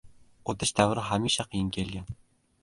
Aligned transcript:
O‘tish 0.53 0.71
davri 0.79 1.03
hamisha 1.09 1.47
qiyin 1.53 1.69
kelgan. 1.77 2.11